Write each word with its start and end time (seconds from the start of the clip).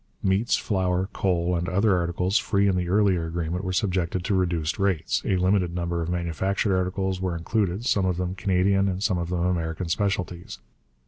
Meats, 0.23 0.57
flour, 0.57 1.09
coal 1.13 1.55
and 1.55 1.69
other 1.69 1.95
articles 1.95 2.39
free 2.39 2.67
in 2.67 2.75
the 2.75 2.89
earlier 2.89 3.27
agreement 3.27 3.63
were 3.63 3.71
subjected 3.71 4.23
to 4.25 4.33
reduced 4.33 4.79
rates, 4.79 5.21
a 5.25 5.35
limited 5.35 5.75
number 5.75 6.01
of 6.01 6.09
manufactured 6.09 6.75
articles 6.75 7.21
were 7.21 7.37
included, 7.37 7.85
some 7.85 8.07
of 8.07 8.17
them 8.17 8.33
Canadian 8.33 8.87
and 8.87 9.03
some 9.03 9.19
of 9.19 9.29
them 9.29 9.43
American 9.45 9.89
specialties. 9.89 10.57